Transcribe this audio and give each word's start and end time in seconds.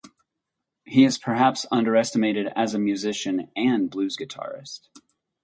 He 0.83 1.03
is 1.05 1.19
perhaps 1.19 1.67
underestimated 1.71 2.47
as 2.55 2.73
a 2.73 2.79
musician 2.79 3.51
and 3.55 3.87
blues 3.87 4.17
guitarist. 4.17 4.89